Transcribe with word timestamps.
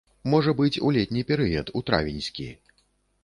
Можа 0.33 0.53
быць, 0.61 0.81
у 0.87 0.93
летні 0.95 1.21
перыяд, 1.31 1.69
у 1.79 1.83
травеньскі. 1.89 2.47